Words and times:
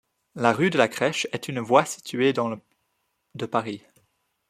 La 0.33 0.51
rue 0.51 0.71
de 0.71 0.79
la 0.79 0.87
Crèche 0.87 1.27
est 1.31 1.47
une 1.47 1.59
voie 1.59 1.85
située 1.85 2.33
dans 2.33 2.49
le 2.49 2.57
de 3.35 3.45
Paris. 3.45 3.83